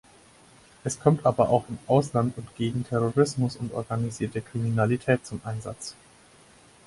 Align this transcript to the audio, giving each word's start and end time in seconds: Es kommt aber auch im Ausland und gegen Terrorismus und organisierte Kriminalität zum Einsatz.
Es 0.83 0.99
kommt 0.99 1.27
aber 1.27 1.49
auch 1.49 1.69
im 1.69 1.77
Ausland 1.85 2.35
und 2.35 2.55
gegen 2.55 2.83
Terrorismus 2.83 3.57
und 3.57 3.71
organisierte 3.71 4.41
Kriminalität 4.41 5.27
zum 5.27 5.39
Einsatz. 5.43 5.93